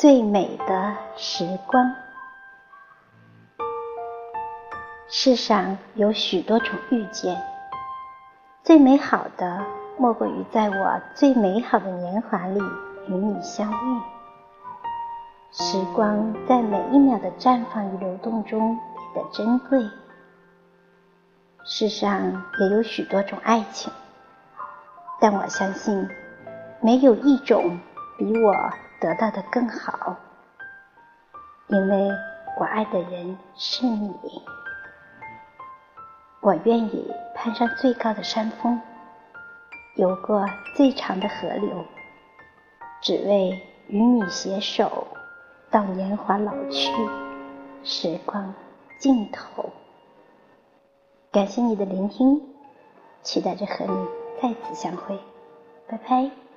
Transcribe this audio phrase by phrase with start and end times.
[0.00, 1.94] 最美的时光。
[5.10, 7.38] 世上有许多种遇见，
[8.64, 9.62] 最美好的
[9.98, 12.58] 莫过于在我最美好的年华里
[13.08, 14.00] 与你相遇。
[15.52, 18.78] 时光在每一秒的绽放与流动中
[19.12, 19.86] 变得珍贵。
[21.66, 23.92] 世上也有许多种爱情，
[25.20, 26.08] 但我相信，
[26.80, 27.78] 没有一种
[28.16, 28.54] 比我
[29.00, 30.16] 得到的更好，
[31.68, 32.10] 因为
[32.58, 34.14] 我爱的人是你。
[36.40, 38.80] 我愿意攀上最高的山峰，
[39.96, 41.84] 游过最长的河流，
[43.00, 45.06] 只为与你携手
[45.70, 46.90] 到年华老去，
[47.82, 48.54] 时光
[48.98, 49.70] 尽头。
[51.32, 52.42] 感谢你的聆听，
[53.22, 54.06] 期待着和你
[54.42, 55.18] 再次相会，
[55.88, 56.49] 拜拜。